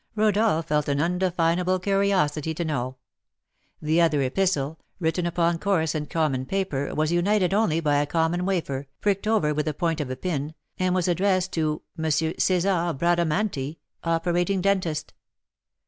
Rodolph 0.15 0.67
felt 0.69 0.87
an 0.89 0.99
undefinable 0.99 1.77
curiosity 1.77 2.55
to 2.55 2.65
know. 2.65 2.95
The 3.79 4.01
other 4.01 4.23
epistle, 4.23 4.79
written 4.99 5.27
upon 5.27 5.59
coarse 5.59 5.93
and 5.93 6.09
common 6.09 6.47
paper, 6.47 6.95
was 6.95 7.11
united 7.11 7.53
only 7.53 7.81
by 7.81 7.97
a 7.97 8.07
common 8.07 8.43
wafer, 8.43 8.87
pricked 8.99 9.27
over 9.27 9.53
with 9.53 9.67
the 9.67 9.75
point 9.75 10.01
of 10.01 10.09
a 10.09 10.15
pin, 10.15 10.55
and 10.79 10.95
was 10.95 11.07
addressed 11.07 11.51
to 11.53 11.83
"M. 11.99 12.05
César 12.05 12.97
Bradamanti, 12.97 13.77
Operating 14.03 14.59
Dentist." 14.59 15.13